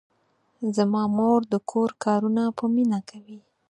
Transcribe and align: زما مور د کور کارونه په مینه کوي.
زما 0.75 1.03
مور 1.17 1.39
د 1.51 1.55
کور 1.69 1.89
کارونه 2.03 2.43
په 2.57 2.65
مینه 2.73 2.99
کوي. 3.09 3.39